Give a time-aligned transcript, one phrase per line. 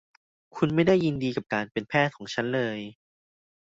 [0.55, 2.79] คุณไม่ได้ยินดีกับการเป็นแพทย์ของฉันเลย